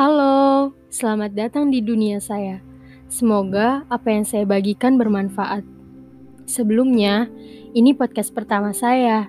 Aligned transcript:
Halo, 0.00 0.72
selamat 0.88 1.36
datang 1.36 1.68
di 1.68 1.84
dunia 1.84 2.24
saya. 2.24 2.64
Semoga 3.12 3.84
apa 3.92 4.08
yang 4.08 4.24
saya 4.24 4.48
bagikan 4.48 4.96
bermanfaat. 4.96 5.60
Sebelumnya, 6.48 7.28
ini 7.76 7.92
podcast 7.92 8.32
pertama 8.32 8.72
saya, 8.72 9.28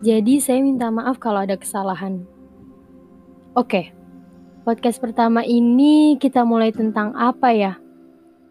jadi 0.00 0.40
saya 0.40 0.64
minta 0.64 0.88
maaf 0.88 1.20
kalau 1.20 1.44
ada 1.44 1.60
kesalahan. 1.60 2.24
Oke, 3.52 3.92
podcast 4.64 4.96
pertama 4.96 5.44
ini 5.44 6.16
kita 6.16 6.40
mulai 6.40 6.72
tentang 6.72 7.12
apa 7.12 7.52
ya? 7.52 7.76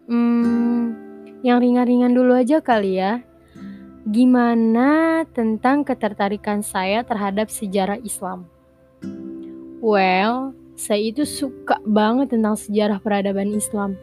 Hmm, 0.06 0.94
yang 1.42 1.58
ringan-ringan 1.58 2.14
dulu 2.14 2.38
aja 2.38 2.62
kali 2.62 3.02
ya. 3.02 3.26
Gimana 4.06 5.26
tentang 5.34 5.82
ketertarikan 5.82 6.62
saya 6.62 7.02
terhadap 7.02 7.50
sejarah 7.50 7.98
Islam? 8.06 8.46
Well, 9.82 10.54
saya 10.78 11.10
itu 11.10 11.26
suka 11.26 11.82
banget 11.82 12.30
tentang 12.30 12.54
sejarah 12.54 13.02
peradaban 13.02 13.50
Islam. 13.50 13.98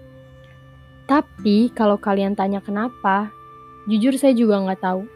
Tapi 1.07 1.71
kalau 1.71 1.95
kalian 1.95 2.35
tanya 2.35 2.59
kenapa, 2.59 3.31
jujur 3.87 4.19
saya 4.19 4.35
juga 4.35 4.59
nggak 4.59 4.83
tahu. 4.83 5.07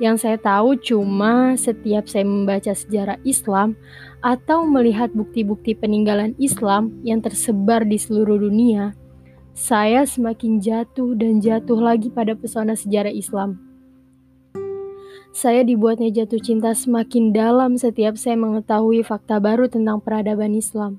Yang 0.00 0.16
saya 0.24 0.38
tahu 0.40 0.80
cuma 0.80 1.58
setiap 1.60 2.08
saya 2.08 2.24
membaca 2.24 2.72
sejarah 2.72 3.20
Islam 3.28 3.76
atau 4.24 4.64
melihat 4.64 5.12
bukti-bukti 5.12 5.76
peninggalan 5.76 6.32
Islam 6.40 6.96
yang 7.04 7.20
tersebar 7.20 7.84
di 7.84 8.00
seluruh 8.00 8.40
dunia, 8.40 8.96
saya 9.52 10.08
semakin 10.08 10.62
jatuh 10.62 11.18
dan 11.18 11.42
jatuh 11.42 11.82
lagi 11.82 12.08
pada 12.08 12.32
pesona 12.38 12.78
sejarah 12.78 13.12
Islam 13.12 13.67
saya 15.32 15.60
dibuatnya 15.60 16.08
jatuh 16.08 16.40
cinta 16.40 16.72
semakin 16.72 17.36
dalam 17.36 17.76
setiap 17.76 18.16
saya 18.16 18.40
mengetahui 18.40 19.04
fakta 19.04 19.36
baru 19.38 19.68
tentang 19.68 20.00
peradaban 20.00 20.56
Islam. 20.56 20.96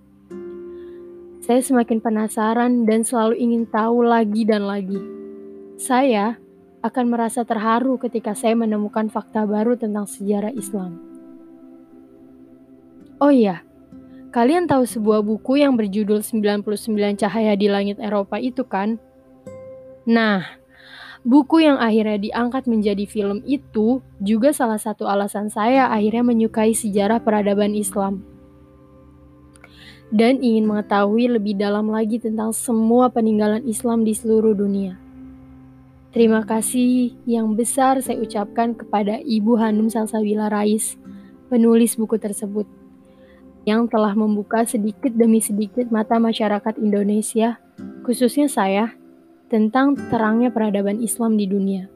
Saya 1.41 1.65
semakin 1.65 1.97
penasaran 1.97 2.85
dan 2.85 3.01
selalu 3.01 3.41
ingin 3.41 3.63
tahu 3.65 4.05
lagi 4.05 4.45
dan 4.45 4.69
lagi. 4.69 5.01
Saya 5.81 6.37
akan 6.85 7.05
merasa 7.09 7.41
terharu 7.41 7.97
ketika 7.97 8.37
saya 8.37 8.53
menemukan 8.53 9.09
fakta 9.09 9.49
baru 9.49 9.73
tentang 9.75 10.05
sejarah 10.05 10.53
Islam. 10.53 11.01
Oh 13.19 13.33
iya, 13.33 13.65
kalian 14.31 14.69
tahu 14.69 14.87
sebuah 14.87 15.25
buku 15.25 15.59
yang 15.59 15.75
berjudul 15.75 16.23
99 16.23 17.19
Cahaya 17.19 17.57
di 17.57 17.67
Langit 17.67 17.99
Eropa 17.99 18.39
itu 18.39 18.63
kan? 18.63 18.95
Nah, 20.07 20.45
Buku 21.19 21.59
yang 21.59 21.75
akhirnya 21.75 22.15
diangkat 22.15 22.63
menjadi 22.71 23.03
film 23.03 23.43
itu 23.43 23.99
juga 24.23 24.55
salah 24.55 24.79
satu 24.79 25.03
alasan 25.03 25.51
saya 25.51 25.91
akhirnya 25.91 26.23
menyukai 26.23 26.71
sejarah 26.71 27.19
peradaban 27.19 27.75
Islam. 27.75 28.23
Dan 30.09 30.39
ingin 30.39 30.65
mengetahui 30.65 31.27
lebih 31.37 31.59
dalam 31.59 31.91
lagi 31.91 32.17
tentang 32.23 32.55
semua 32.55 33.11
peninggalan 33.11 33.67
Islam 33.67 34.07
di 34.07 34.15
seluruh 34.15 34.55
dunia. 34.55 34.97
Terima 36.09 36.41
kasih 36.41 37.13
yang 37.29 37.53
besar 37.53 38.01
saya 38.01 38.17
ucapkan 38.17 38.73
kepada 38.73 39.21
Ibu 39.21 39.61
Hanum 39.61 39.93
Salsabila 39.93 40.49
Rais, 40.49 40.97
penulis 41.53 41.93
buku 41.93 42.17
tersebut, 42.17 42.65
yang 43.69 43.85
telah 43.85 44.17
membuka 44.17 44.65
sedikit 44.65 45.13
demi 45.13 45.37
sedikit 45.37 45.93
mata 45.93 46.17
masyarakat 46.17 46.81
Indonesia, 46.81 47.61
khususnya 48.01 48.49
saya, 48.49 48.98
tentang 49.49 49.97
terangnya 50.13 50.53
peradaban 50.53 51.01
Islam 51.01 51.35
di 51.35 51.49
dunia. 51.49 51.89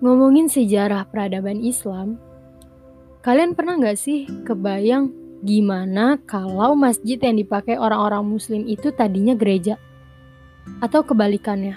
Ngomongin 0.00 0.48
sejarah 0.48 1.04
peradaban 1.12 1.60
Islam, 1.60 2.16
kalian 3.20 3.52
pernah 3.52 3.76
nggak 3.76 4.00
sih 4.00 4.24
kebayang 4.48 5.12
gimana 5.44 6.16
kalau 6.24 6.72
masjid 6.72 7.20
yang 7.20 7.36
dipakai 7.36 7.76
orang-orang 7.76 8.24
muslim 8.24 8.64
itu 8.64 8.88
tadinya 8.96 9.36
gereja? 9.36 9.76
Atau 10.80 11.04
kebalikannya, 11.04 11.76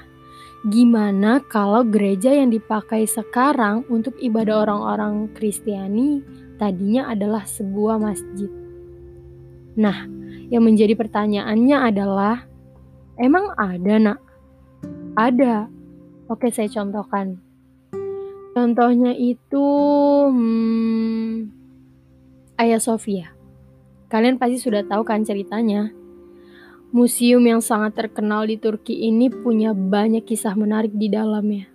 gimana 0.71 1.43
kalau 1.51 1.83
gereja 1.83 2.31
yang 2.31 2.47
dipakai 2.47 3.03
sekarang 3.03 3.83
untuk 3.91 4.15
ibadah 4.23 4.63
orang-orang 4.63 5.27
Kristiani 5.35 6.23
tadinya 6.55 7.11
adalah 7.11 7.43
sebuah 7.43 7.99
masjid? 7.99 8.47
Nah, 9.75 10.07
yang 10.47 10.63
menjadi 10.63 10.95
pertanyaannya 10.95 11.77
adalah 11.91 12.47
Emang 13.17 13.53
ada, 13.53 13.93
nak? 14.01 14.19
Ada. 15.13 15.69
Oke, 16.25 16.49
saya 16.49 16.65
contohkan. 16.71 17.37
Contohnya 18.53 19.13
itu 19.17 19.65
hmm, 20.29 21.49
Ayah 22.57 22.81
Sofia. 22.81 23.33
Kalian 24.09 24.37
pasti 24.37 24.61
sudah 24.61 24.85
tahu 24.85 25.01
kan 25.05 25.25
ceritanya. 25.25 25.89
Museum 26.93 27.41
yang 27.41 27.61
sangat 27.65 27.97
terkenal 27.97 28.45
di 28.45 28.61
Turki 28.61 29.09
ini 29.09 29.29
punya 29.29 29.73
banyak 29.73 30.21
kisah 30.21 30.53
menarik 30.53 30.93
di 30.93 31.09
dalamnya. 31.09 31.65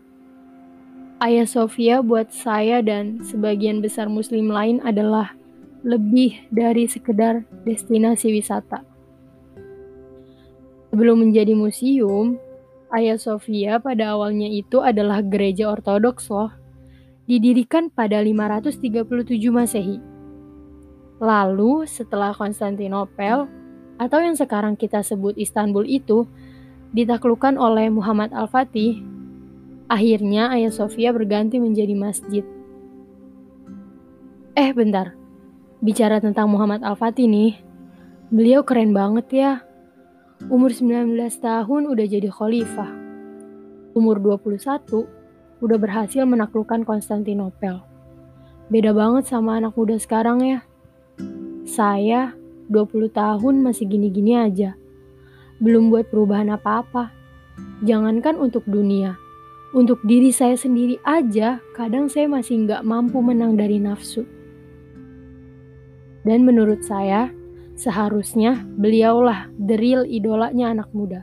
Ayah 1.19 1.50
Sofia 1.50 1.99
buat 1.99 2.31
saya 2.31 2.78
dan 2.78 3.26
sebagian 3.26 3.82
besar 3.82 4.06
muslim 4.06 4.55
lain 4.55 4.78
adalah 4.87 5.34
lebih 5.82 6.47
dari 6.55 6.87
sekedar 6.87 7.43
destinasi 7.66 8.31
wisata. 8.31 8.87
Sebelum 10.98 11.31
menjadi 11.31 11.54
museum, 11.54 12.42
Hagia 12.91 13.22
Sophia 13.22 13.78
pada 13.78 14.19
awalnya 14.19 14.50
itu 14.50 14.82
adalah 14.82 15.22
gereja 15.22 15.70
ortodoks 15.70 16.26
loh. 16.26 16.50
Didirikan 17.22 17.86
pada 17.86 18.19
537 18.19 19.06
Masehi. 19.54 20.03
Lalu 21.22 21.87
setelah 21.87 22.34
Konstantinopel 22.34 23.47
atau 23.94 24.19
yang 24.19 24.34
sekarang 24.34 24.75
kita 24.75 25.06
sebut 25.06 25.38
Istanbul 25.38 25.87
itu 25.87 26.26
ditaklukkan 26.91 27.54
oleh 27.62 27.94
Muhammad 27.94 28.34
Al-Fatih, 28.34 28.98
akhirnya 29.87 30.50
Hagia 30.50 30.75
Sophia 30.75 31.14
berganti 31.14 31.62
menjadi 31.62 31.94
masjid. 31.94 32.42
Eh 34.58 34.75
bentar, 34.75 35.14
bicara 35.78 36.19
tentang 36.19 36.50
Muhammad 36.50 36.82
Al-Fatih 36.82 37.31
nih, 37.31 37.54
beliau 38.34 38.66
keren 38.66 38.91
banget 38.91 39.26
ya 39.31 39.68
Umur 40.47 40.71
19 40.71 41.19
tahun 41.43 41.82
udah 41.91 42.06
jadi 42.06 42.31
khalifah. 42.31 42.94
Umur 43.99 44.22
21 44.22 45.03
udah 45.59 45.78
berhasil 45.82 46.22
menaklukkan 46.22 46.87
Konstantinopel. 46.87 47.82
Beda 48.71 48.94
banget 48.94 49.26
sama 49.26 49.59
anak 49.59 49.75
muda 49.75 49.99
sekarang 49.99 50.47
ya. 50.47 50.62
Saya 51.66 52.38
20 52.71 53.10
tahun 53.10 53.66
masih 53.66 53.91
gini-gini 53.91 54.38
aja. 54.38 54.78
Belum 55.59 55.91
buat 55.91 56.06
perubahan 56.06 56.55
apa-apa. 56.55 57.10
Jangankan 57.82 58.38
untuk 58.38 58.62
dunia, 58.70 59.19
untuk 59.75 59.99
diri 60.06 60.31
saya 60.31 60.55
sendiri 60.55 61.03
aja, 61.03 61.59
kadang 61.75 62.06
saya 62.06 62.31
masih 62.31 62.62
nggak 62.62 62.87
mampu 62.87 63.19
menang 63.19 63.59
dari 63.59 63.82
nafsu. 63.82 64.22
Dan 66.22 66.47
menurut 66.47 66.87
saya, 66.87 67.34
Seharusnya 67.78 68.66
beliaulah 68.66 69.47
real 69.55 70.03
idolanya 70.03 70.75
anak 70.75 70.91
muda. 70.91 71.22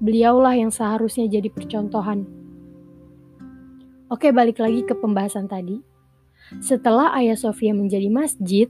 Beliaulah 0.00 0.56
yang 0.56 0.72
seharusnya 0.72 1.28
jadi 1.28 1.52
percontohan. 1.52 2.24
Oke, 4.08 4.32
balik 4.32 4.64
lagi 4.64 4.80
ke 4.80 4.96
pembahasan 4.96 5.44
tadi. 5.44 5.84
Setelah 6.64 7.12
Ayah 7.12 7.36
Sofia 7.36 7.76
menjadi 7.76 8.08
masjid, 8.08 8.68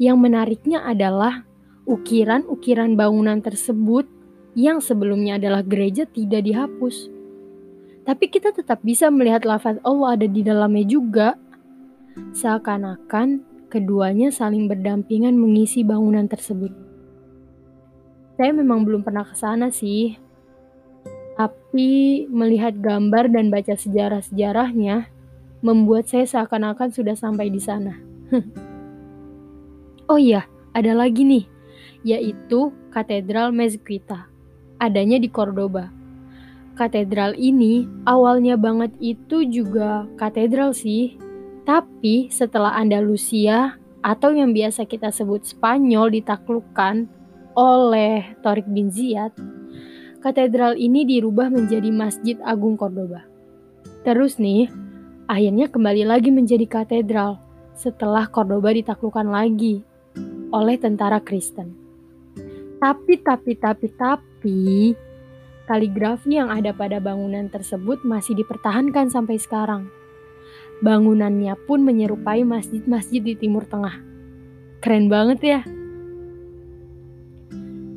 yang 0.00 0.16
menariknya 0.20 0.80
adalah 0.84 1.44
ukiran-ukiran 1.84 2.96
bangunan 2.96 3.44
tersebut 3.44 4.08
yang 4.56 4.80
sebelumnya 4.80 5.36
adalah 5.36 5.60
gereja 5.64 6.08
tidak 6.08 6.48
dihapus. 6.48 7.08
Tapi 8.02 8.24
kita 8.28 8.50
tetap 8.50 8.82
bisa 8.82 9.08
melihat 9.12 9.46
lafaz 9.46 9.78
Allah 9.86 10.18
ada 10.18 10.26
di 10.26 10.42
dalamnya 10.42 10.84
juga. 10.88 11.28
Seakan-akan 12.36 13.51
Keduanya 13.72 14.28
saling 14.28 14.68
berdampingan 14.68 15.32
mengisi 15.32 15.80
bangunan 15.80 16.28
tersebut. 16.28 16.76
Saya 18.36 18.52
memang 18.52 18.84
belum 18.84 19.00
pernah 19.00 19.24
ke 19.24 19.32
sana 19.32 19.72
sih, 19.72 20.20
tapi 21.40 22.28
melihat 22.28 22.76
gambar 22.76 23.32
dan 23.32 23.48
baca 23.48 23.72
sejarah-sejarahnya 23.72 25.08
membuat 25.64 26.04
saya 26.04 26.28
seakan-akan 26.28 26.92
sudah 26.92 27.16
sampai 27.16 27.48
di 27.48 27.56
sana. 27.64 27.96
oh 30.12 30.20
iya, 30.20 30.44
ada 30.76 30.92
lagi 30.92 31.24
nih, 31.24 31.48
yaitu 32.04 32.76
Katedral 32.92 33.56
Mezquita. 33.56 34.28
Adanya 34.84 35.16
di 35.16 35.32
Cordoba. 35.32 35.88
Katedral 36.76 37.40
ini 37.40 37.88
awalnya 38.04 38.60
banget 38.60 38.92
itu 39.00 39.48
juga 39.48 40.04
katedral 40.20 40.76
sih, 40.76 41.16
tapi 41.62 42.26
setelah 42.30 42.74
Andalusia 42.74 43.78
atau 44.02 44.34
yang 44.34 44.50
biasa 44.50 44.82
kita 44.82 45.14
sebut 45.14 45.46
Spanyol 45.46 46.10
ditaklukkan 46.18 47.06
oleh 47.54 48.34
Torik 48.42 48.66
bin 48.66 48.90
Ziyad, 48.90 49.30
katedral 50.18 50.74
ini 50.74 51.06
dirubah 51.06 51.50
menjadi 51.54 51.90
Masjid 51.94 52.36
Agung 52.42 52.74
Cordoba. 52.74 53.22
Terus 54.02 54.42
nih, 54.42 54.66
akhirnya 55.30 55.70
kembali 55.70 56.02
lagi 56.02 56.34
menjadi 56.34 56.66
katedral 56.66 57.38
setelah 57.78 58.26
Cordoba 58.26 58.74
ditaklukkan 58.74 59.28
lagi. 59.30 59.86
oleh 60.52 60.76
tentara 60.76 61.16
Kristen. 61.16 61.72
Tapi, 62.76 63.24
tapi, 63.24 63.56
tapi, 63.56 63.88
tapi, 63.88 64.92
kaligrafi 65.64 66.36
yang 66.36 66.52
ada 66.52 66.76
pada 66.76 67.00
bangunan 67.00 67.48
tersebut 67.48 68.04
masih 68.04 68.36
dipertahankan 68.36 69.08
sampai 69.08 69.40
sekarang. 69.40 69.88
Bangunannya 70.82 71.54
pun 71.70 71.86
menyerupai 71.86 72.42
masjid-masjid 72.42 73.22
di 73.22 73.38
Timur 73.38 73.62
Tengah. 73.62 74.02
Keren 74.82 75.06
banget 75.06 75.38
ya. 75.46 75.60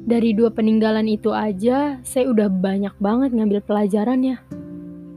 Dari 0.05 0.37
dua 0.37 0.53
peninggalan 0.53 1.09
itu 1.09 1.33
aja, 1.33 1.97
saya 2.05 2.29
udah 2.29 2.45
banyak 2.45 2.93
banget 3.01 3.33
ngambil 3.33 3.65
pelajarannya. 3.65 4.37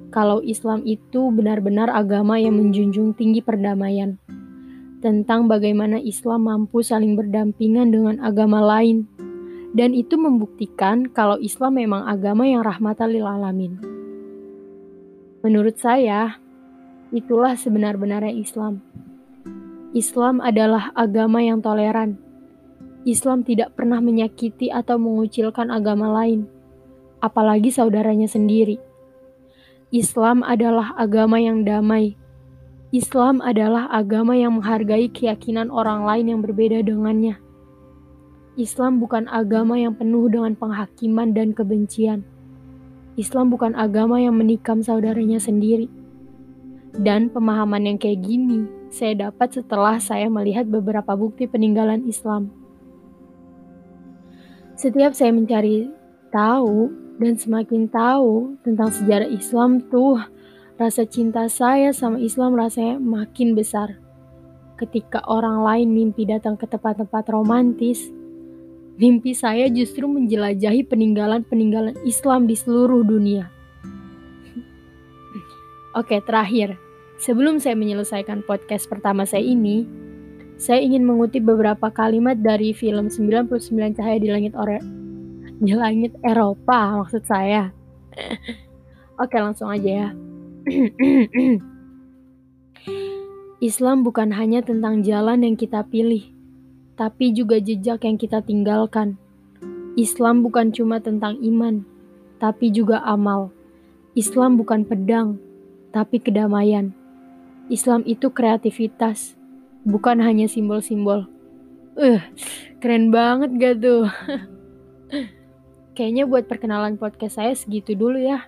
Kalau 0.08 0.40
Islam 0.40 0.80
itu 0.88 1.28
benar-benar 1.28 1.92
agama 1.92 2.40
yang 2.40 2.56
menjunjung 2.56 3.12
tinggi 3.12 3.44
perdamaian. 3.44 4.16
Tentang 5.04 5.44
bagaimana 5.44 6.00
Islam 6.00 6.48
mampu 6.48 6.80
saling 6.80 7.20
berdampingan 7.20 7.92
dengan 7.92 8.16
agama 8.24 8.64
lain. 8.64 9.04
Dan 9.76 9.92
itu 9.92 10.16
membuktikan 10.16 11.04
kalau 11.12 11.36
Islam 11.36 11.76
memang 11.76 12.08
agama 12.08 12.48
yang 12.48 12.64
rahmatan 12.64 13.12
lil 13.12 13.28
alamin. 13.28 13.76
Menurut 15.44 15.76
saya, 15.76 16.40
itulah 17.10 17.58
sebenar-benarnya 17.58 18.34
Islam. 18.34 18.80
Islam 19.96 20.44
adalah 20.44 20.92
agama 20.92 21.40
yang 21.40 21.64
toleran 21.64 22.28
Islam 23.08 23.40
tidak 23.40 23.72
pernah 23.72 24.04
menyakiti 24.04 24.68
atau 24.68 25.00
mengucilkan 25.00 25.72
agama 25.72 26.12
lain, 26.12 26.44
apalagi 27.24 27.72
saudaranya 27.72 28.28
sendiri. 28.28 28.76
Islam 29.88 30.44
adalah 30.44 30.92
agama 30.92 31.40
yang 31.40 31.64
damai. 31.64 32.20
Islam 32.92 33.40
adalah 33.40 33.88
agama 33.88 34.36
yang 34.36 34.60
menghargai 34.60 35.08
keyakinan 35.08 35.72
orang 35.72 36.04
lain 36.04 36.36
yang 36.36 36.40
berbeda 36.44 36.84
dengannya. 36.84 37.40
Islam 38.60 39.00
bukan 39.00 39.24
agama 39.32 39.80
yang 39.80 39.96
penuh 39.96 40.28
dengan 40.28 40.52
penghakiman 40.52 41.32
dan 41.32 41.56
kebencian. 41.56 42.28
Islam 43.16 43.48
bukan 43.48 43.72
agama 43.72 44.20
yang 44.20 44.36
menikam 44.36 44.84
saudaranya 44.84 45.40
sendiri. 45.40 45.88
Dan 46.98 47.30
pemahaman 47.30 47.94
yang 47.94 47.98
kayak 47.98 48.26
gini 48.26 48.66
saya 48.90 49.30
dapat 49.30 49.54
setelah 49.54 50.02
saya 50.02 50.26
melihat 50.26 50.66
beberapa 50.66 51.14
bukti 51.14 51.46
peninggalan 51.46 52.02
Islam. 52.10 52.50
Setiap 54.74 55.14
saya 55.14 55.30
mencari 55.30 55.86
tahu 56.34 56.90
dan 57.22 57.38
semakin 57.38 57.86
tahu 57.86 58.58
tentang 58.66 58.90
sejarah 58.90 59.30
Islam 59.30 59.82
tuh 59.86 60.18
rasa 60.78 61.02
cinta 61.06 61.46
saya 61.50 61.90
sama 61.90 62.22
Islam 62.22 62.54
rasanya 62.54 62.98
makin 62.98 63.54
besar. 63.58 63.98
Ketika 64.78 65.22
orang 65.26 65.66
lain 65.66 65.90
mimpi 65.90 66.26
datang 66.26 66.54
ke 66.54 66.66
tempat-tempat 66.70 67.26
romantis, 67.34 68.10
mimpi 68.94 69.34
saya 69.34 69.66
justru 69.66 70.06
menjelajahi 70.06 70.86
peninggalan-peninggalan 70.86 71.98
Islam 72.06 72.46
di 72.46 72.54
seluruh 72.54 73.02
dunia. 73.02 73.50
Oke, 75.98 76.22
terakhir. 76.22 76.87
Sebelum 77.18 77.58
saya 77.58 77.74
menyelesaikan 77.74 78.46
podcast 78.46 78.86
pertama 78.86 79.26
saya 79.26 79.42
ini, 79.42 79.82
saya 80.54 80.78
ingin 80.78 81.02
mengutip 81.02 81.42
beberapa 81.42 81.90
kalimat 81.90 82.38
dari 82.38 82.70
film 82.70 83.10
99 83.10 83.98
Cahaya 83.98 84.18
di 84.22 84.30
Langit 84.30 84.54
Ore 84.54 84.78
di 85.58 85.74
Langit 85.74 86.14
Eropa 86.22 87.02
maksud 87.02 87.26
saya. 87.26 87.74
Oke, 89.22 89.36
langsung 89.42 89.66
aja 89.66 90.06
ya. 90.06 90.08
Islam 93.68 94.06
bukan 94.06 94.30
hanya 94.30 94.62
tentang 94.62 95.02
jalan 95.02 95.42
yang 95.42 95.58
kita 95.58 95.82
pilih, 95.90 96.22
tapi 96.94 97.34
juga 97.34 97.58
jejak 97.58 98.06
yang 98.06 98.14
kita 98.14 98.38
tinggalkan. 98.46 99.18
Islam 99.98 100.46
bukan 100.46 100.70
cuma 100.70 101.02
tentang 101.02 101.42
iman, 101.42 101.82
tapi 102.38 102.70
juga 102.70 103.02
amal. 103.02 103.50
Islam 104.14 104.54
bukan 104.54 104.86
pedang, 104.86 105.42
tapi 105.90 106.22
kedamaian. 106.22 106.94
Islam 107.68 108.00
itu 108.08 108.32
kreativitas, 108.32 109.36
bukan 109.84 110.24
hanya 110.24 110.48
simbol-simbol. 110.48 111.28
Uh, 111.98 112.22
keren 112.80 113.12
banget 113.12 113.50
gak 113.60 113.76
tuh? 113.84 114.08
Kayaknya 115.98 116.24
buat 116.30 116.46
perkenalan 116.48 116.94
podcast 116.96 117.36
saya 117.36 117.52
segitu 117.52 117.92
dulu 117.92 118.16
ya. 118.16 118.46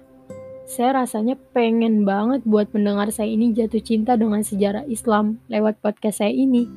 Saya 0.70 1.02
rasanya 1.02 1.34
pengen 1.50 2.06
banget 2.06 2.46
buat 2.46 2.70
mendengar 2.70 3.10
saya 3.10 3.26
ini 3.26 3.50
jatuh 3.50 3.82
cinta 3.82 4.14
dengan 4.14 4.46
sejarah 4.46 4.86
Islam 4.86 5.42
lewat 5.50 5.82
podcast 5.82 6.22
saya 6.22 6.30
ini. 6.30 6.70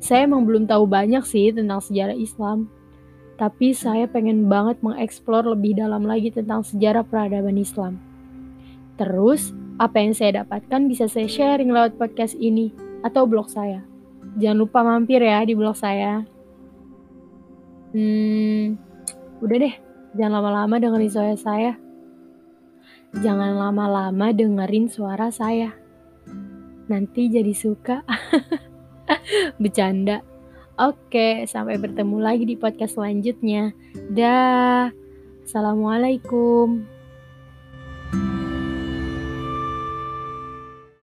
Saya 0.00 0.24
emang 0.24 0.48
belum 0.48 0.64
tahu 0.64 0.88
banyak 0.88 1.20
sih 1.28 1.52
tentang 1.52 1.84
sejarah 1.84 2.16
Islam. 2.16 2.72
Tapi 3.36 3.76
saya 3.76 4.08
pengen 4.08 4.48
banget 4.48 4.80
mengeksplor 4.80 5.44
lebih 5.52 5.76
dalam 5.76 6.08
lagi 6.08 6.32
tentang 6.32 6.64
sejarah 6.64 7.04
peradaban 7.04 7.60
Islam. 7.60 8.00
Terus, 8.96 9.52
apa 9.78 9.98
yang 9.98 10.14
saya 10.14 10.44
dapatkan 10.44 10.86
bisa 10.86 11.10
saya 11.10 11.26
sharing 11.26 11.74
lewat 11.74 11.98
podcast 11.98 12.38
ini 12.38 12.70
atau 13.02 13.26
blog 13.26 13.50
saya. 13.50 13.82
Jangan 14.38 14.58
lupa 14.58 14.86
mampir 14.86 15.22
ya 15.22 15.42
di 15.42 15.54
blog 15.54 15.74
saya. 15.74 16.22
Hmm, 17.94 18.74
udah 19.42 19.56
deh, 19.58 19.74
jangan 20.18 20.42
lama-lama 20.42 20.74
dengerin 20.78 21.10
suara 21.10 21.36
saya. 21.38 21.72
Jangan 23.14 23.54
lama-lama 23.54 24.34
dengerin 24.34 24.90
suara 24.90 25.30
saya. 25.30 25.70
Nanti 26.90 27.30
jadi 27.30 27.54
suka. 27.54 28.02
Bercanda. 29.62 30.22
Oke, 30.74 31.46
sampai 31.46 31.78
bertemu 31.78 32.18
lagi 32.18 32.42
di 32.42 32.58
podcast 32.58 32.98
selanjutnya. 32.98 33.70
Dah. 34.10 34.90
Assalamualaikum. 35.46 36.93